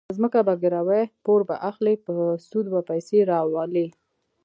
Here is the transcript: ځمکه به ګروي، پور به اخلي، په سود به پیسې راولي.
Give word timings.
ځمکه 0.17 0.39
به 0.47 0.53
ګروي، 0.63 1.03
پور 1.25 1.41
به 1.49 1.55
اخلي، 1.69 1.95
په 2.05 2.13
سود 2.47 2.65
به 2.73 2.79
پیسې 2.89 3.17
راولي. 3.31 3.87